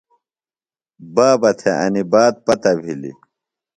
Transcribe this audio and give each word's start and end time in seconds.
بابہ 1.13 1.51
تھےۡ 1.59 1.77
انیۡ 1.83 2.07
بات 2.11 2.33
پتہ 2.45 2.71
بِھلیۡ۔ 2.81 3.17